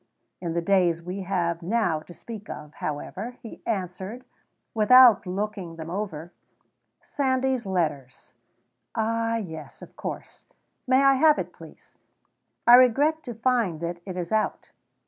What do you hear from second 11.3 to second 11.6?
it,